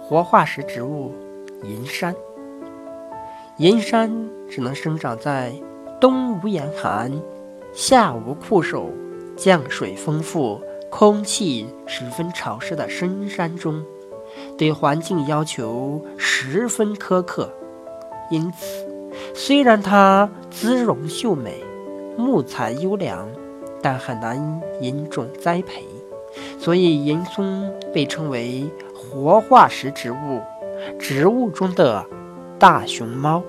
[0.00, 1.12] 活化石植物
[1.62, 2.14] 银杉，
[3.58, 4.10] 银杉
[4.48, 5.52] 只能生长在
[6.00, 7.10] 冬无严寒、
[7.72, 8.92] 夏无酷暑、
[9.36, 13.82] 降水丰富、空气十分潮湿的深山中，
[14.58, 17.50] 对环境要求十分苛刻。
[18.30, 18.86] 因此，
[19.34, 21.62] 虽然它姿容秀美、
[22.16, 23.28] 木材优良，
[23.82, 25.84] 但很难引种栽培，
[26.58, 28.70] 所以银松被称为。
[29.14, 30.42] 活化石植物，
[30.98, 32.04] 植物中的
[32.58, 33.44] 大熊猫。